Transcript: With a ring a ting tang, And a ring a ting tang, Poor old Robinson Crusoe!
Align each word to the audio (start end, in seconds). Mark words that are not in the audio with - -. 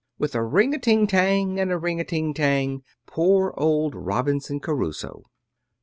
With 0.17 0.33
a 0.33 0.43
ring 0.43 0.73
a 0.73 0.79
ting 0.79 1.05
tang, 1.05 1.59
And 1.59 1.71
a 1.71 1.77
ring 1.77 1.99
a 1.99 2.03
ting 2.03 2.33
tang, 2.33 2.81
Poor 3.05 3.53
old 3.55 3.93
Robinson 3.93 4.59
Crusoe! 4.59 5.25